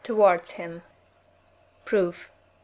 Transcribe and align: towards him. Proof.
towards 0.03 0.49
him. 0.53 0.81
Proof. 1.85 2.31